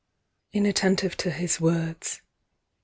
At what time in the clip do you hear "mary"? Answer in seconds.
0.51-0.61